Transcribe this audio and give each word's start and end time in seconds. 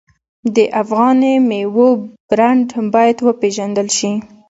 د 0.55 0.57
افغاني 0.81 1.33
میوو 1.49 1.89
برنډ 2.29 2.67
باید 2.93 3.17
وپیژندل 3.27 3.87
شي. 3.97 4.11